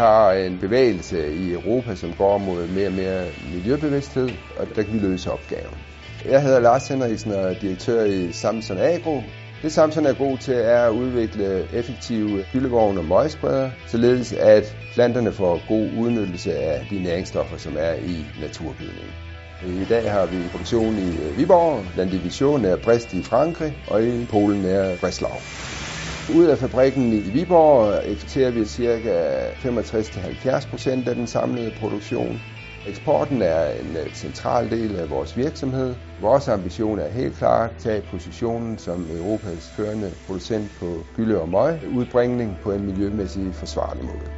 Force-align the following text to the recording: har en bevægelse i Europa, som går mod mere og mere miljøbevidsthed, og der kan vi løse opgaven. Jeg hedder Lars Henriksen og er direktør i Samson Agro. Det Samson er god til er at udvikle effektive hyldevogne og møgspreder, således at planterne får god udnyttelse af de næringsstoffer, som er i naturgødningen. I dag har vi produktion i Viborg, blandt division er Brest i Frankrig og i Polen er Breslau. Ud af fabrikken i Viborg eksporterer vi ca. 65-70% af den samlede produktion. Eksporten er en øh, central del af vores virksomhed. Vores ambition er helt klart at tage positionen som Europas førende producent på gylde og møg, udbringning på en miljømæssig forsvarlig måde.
har 0.00 0.32
en 0.32 0.58
bevægelse 0.58 1.34
i 1.34 1.52
Europa, 1.52 1.94
som 1.94 2.12
går 2.12 2.38
mod 2.38 2.66
mere 2.66 2.86
og 2.86 2.92
mere 2.92 3.24
miljøbevidsthed, 3.54 4.30
og 4.56 4.66
der 4.76 4.82
kan 4.82 4.92
vi 4.92 4.98
løse 4.98 5.30
opgaven. 5.32 5.74
Jeg 6.28 6.42
hedder 6.42 6.60
Lars 6.60 6.88
Henriksen 6.88 7.32
og 7.32 7.42
er 7.50 7.54
direktør 7.54 8.04
i 8.04 8.32
Samson 8.32 8.78
Agro. 8.78 9.22
Det 9.62 9.72
Samson 9.72 10.06
er 10.06 10.12
god 10.12 10.38
til 10.38 10.54
er 10.54 10.82
at 10.82 10.90
udvikle 10.90 11.66
effektive 11.72 12.44
hyldevogne 12.52 13.00
og 13.00 13.04
møgspreder, 13.04 13.70
således 13.86 14.32
at 14.32 14.76
planterne 14.94 15.32
får 15.32 15.62
god 15.68 15.88
udnyttelse 15.96 16.54
af 16.54 16.86
de 16.90 17.02
næringsstoffer, 17.02 17.56
som 17.56 17.76
er 17.78 17.92
i 17.92 18.26
naturgødningen. 18.40 19.12
I 19.82 19.84
dag 19.84 20.12
har 20.12 20.26
vi 20.26 20.36
produktion 20.50 20.98
i 20.98 21.10
Viborg, 21.36 21.84
blandt 21.94 22.12
division 22.12 22.64
er 22.64 22.76
Brest 22.76 23.14
i 23.14 23.22
Frankrig 23.22 23.72
og 23.86 24.02
i 24.02 24.26
Polen 24.30 24.64
er 24.64 24.96
Breslau. 24.96 25.36
Ud 26.28 26.46
af 26.46 26.58
fabrikken 26.58 27.12
i 27.12 27.30
Viborg 27.30 28.00
eksporterer 28.04 28.50
vi 28.50 28.64
ca. 28.64 29.00
65-70% 29.50 31.08
af 31.08 31.14
den 31.14 31.26
samlede 31.26 31.70
produktion. 31.70 32.40
Eksporten 32.88 33.42
er 33.42 33.70
en 33.80 33.96
øh, 33.96 34.12
central 34.12 34.70
del 34.70 34.96
af 34.96 35.10
vores 35.10 35.36
virksomhed. 35.36 35.94
Vores 36.20 36.48
ambition 36.48 36.98
er 36.98 37.08
helt 37.08 37.36
klart 37.36 37.70
at 37.70 37.76
tage 37.76 38.02
positionen 38.10 38.78
som 38.78 39.10
Europas 39.16 39.70
førende 39.76 40.14
producent 40.26 40.70
på 40.78 41.06
gylde 41.14 41.40
og 41.40 41.48
møg, 41.48 41.88
udbringning 41.88 42.56
på 42.62 42.72
en 42.72 42.84
miljømæssig 42.84 43.54
forsvarlig 43.54 44.04
måde. 44.04 44.29